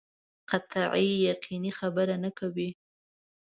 [0.49, 2.69] قطعي یقیني خبره نه کوي.